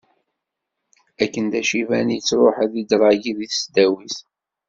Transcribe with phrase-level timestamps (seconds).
[1.23, 4.17] Akken d aciban, yettruḥ ad idṛagi deg tesdawit.